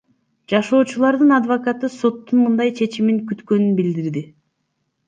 [0.53, 4.27] Жашоочулардын адвокаты соттун мындай чечимин күткөнүн билдирди.